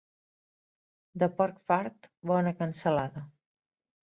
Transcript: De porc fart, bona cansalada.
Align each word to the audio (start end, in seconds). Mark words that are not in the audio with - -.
De 1.23 1.29
porc 1.41 1.61
fart, 1.73 2.09
bona 2.33 2.55
cansalada. 2.63 3.25